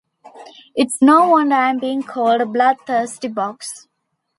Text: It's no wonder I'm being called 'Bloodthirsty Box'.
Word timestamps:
It's 0.75 0.99
no 0.99 1.27
wonder 1.29 1.53
I'm 1.53 1.77
being 1.77 2.01
called 2.01 2.51
'Bloodthirsty 2.51 3.27
Box'. 3.27 3.87